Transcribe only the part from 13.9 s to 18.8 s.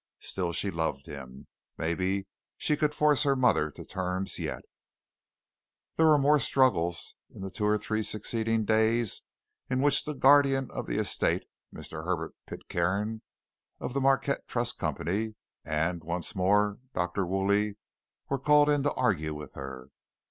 the Marquardt Trust Company, and, once more, Dr. Woolley, were called